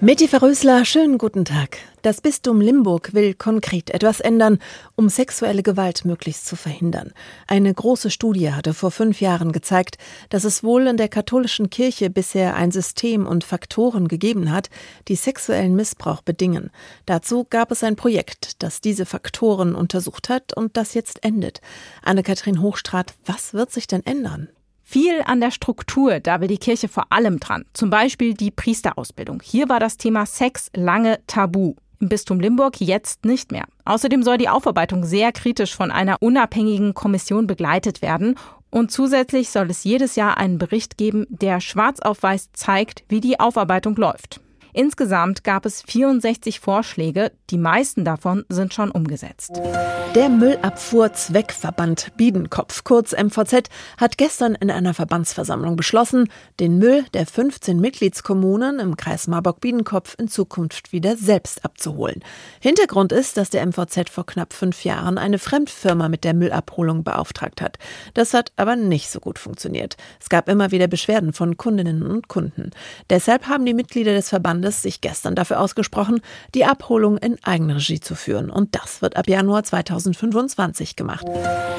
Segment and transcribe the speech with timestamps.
[0.00, 1.78] Meti Verrösler, schönen guten Tag.
[2.02, 4.60] Das Bistum Limburg will konkret etwas ändern,
[4.94, 7.12] um sexuelle Gewalt möglichst zu verhindern.
[7.48, 12.10] Eine große Studie hatte vor fünf Jahren gezeigt, dass es wohl in der katholischen Kirche
[12.10, 14.70] bisher ein System und Faktoren gegeben hat,
[15.08, 16.70] die sexuellen Missbrauch bedingen.
[17.04, 21.60] Dazu gab es ein Projekt, das diese Faktoren untersucht hat und das jetzt endet.
[22.04, 24.48] Anne-Kathrin Hochstrat, was wird sich denn ändern?
[24.90, 27.66] Viel an der Struktur, da will die Kirche vor allem dran.
[27.74, 29.42] Zum Beispiel die Priesterausbildung.
[29.44, 31.74] Hier war das Thema Sex lange tabu.
[32.00, 33.66] Im Bistum Limburg jetzt nicht mehr.
[33.84, 38.36] Außerdem soll die Aufarbeitung sehr kritisch von einer unabhängigen Kommission begleitet werden.
[38.70, 43.20] Und zusätzlich soll es jedes Jahr einen Bericht geben, der schwarz auf weiß zeigt, wie
[43.20, 44.40] die Aufarbeitung läuft.
[44.78, 49.60] Insgesamt gab es 64 Vorschläge, die meisten davon sind schon umgesetzt.
[50.14, 56.28] Der Müllabfuhrzweckverband Biedenkopf, kurz MVZ, hat gestern in einer Verbandsversammlung beschlossen,
[56.60, 62.22] den Müll der 15 Mitgliedskommunen im Kreis Marburg-Biedenkopf in Zukunft wieder selbst abzuholen.
[62.60, 67.60] Hintergrund ist, dass der MVZ vor knapp fünf Jahren eine Fremdfirma mit der Müllabholung beauftragt
[67.60, 67.78] hat.
[68.14, 69.96] Das hat aber nicht so gut funktioniert.
[70.20, 72.70] Es gab immer wieder Beschwerden von Kundinnen und Kunden.
[73.10, 76.20] Deshalb haben die Mitglieder des Verbandes Landes sich gestern dafür ausgesprochen,
[76.54, 78.50] die Abholung in Eigenregie zu führen.
[78.50, 81.26] Und das wird ab Januar 2025 gemacht.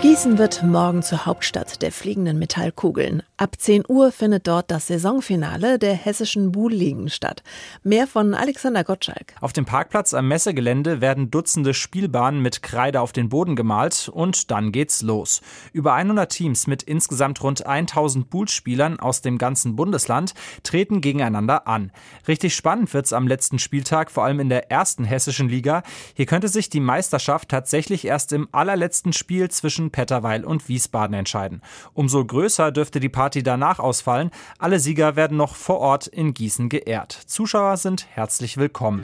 [0.01, 3.21] Gießen wird morgen zur Hauptstadt der fliegenden Metallkugeln.
[3.37, 7.43] Ab 10 Uhr findet dort das Saisonfinale der hessischen Buhlligen statt.
[7.83, 9.33] Mehr von Alexander Gottschalk.
[9.39, 14.51] Auf dem Parkplatz am Messegelände werden Dutzende Spielbahnen mit Kreide auf den Boden gemalt und
[14.51, 15.41] dann geht's los.
[15.73, 21.91] Über 100 Teams mit insgesamt rund 1000 Buhlspielern aus dem ganzen Bundesland treten gegeneinander an.
[22.27, 25.81] Richtig spannend Spannend wird es am letzten Spieltag, vor allem in der ersten hessischen Liga.
[26.13, 31.63] Hier könnte sich die Meisterschaft tatsächlich erst im allerletzten Spiel zwischen Petterweil und Wiesbaden entscheiden.
[31.95, 34.29] Umso größer dürfte die Party danach ausfallen.
[34.59, 37.11] Alle Sieger werden noch vor Ort in Gießen geehrt.
[37.11, 39.03] Zuschauer sind herzlich willkommen.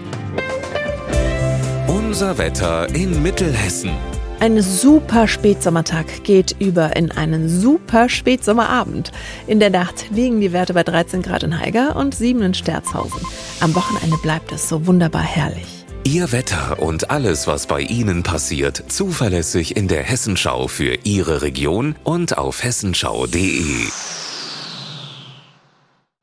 [1.87, 3.93] Unser Wetter in Mittelhessen.
[4.39, 9.11] Ein super Spätsommertag geht über in einen super Spätsommerabend.
[9.47, 13.21] In der Nacht liegen die Werte bei 13 Grad in Haiger und 7 in Sterzhausen.
[13.61, 15.85] Am Wochenende bleibt es so wunderbar herrlich.
[16.03, 21.95] Ihr Wetter und alles, was bei Ihnen passiert, zuverlässig in der Hessenschau für Ihre Region
[22.03, 23.87] und auf hessenschau.de.